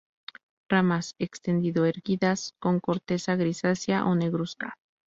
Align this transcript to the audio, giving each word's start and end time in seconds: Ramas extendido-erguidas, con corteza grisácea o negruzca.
Ramas 0.67 1.13
extendido-erguidas, 1.19 2.55
con 2.57 2.79
corteza 2.79 3.35
grisácea 3.35 4.03
o 4.05 4.15
negruzca. 4.15 4.73